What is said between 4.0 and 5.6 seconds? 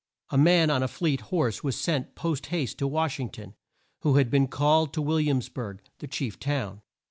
had been called to Will iams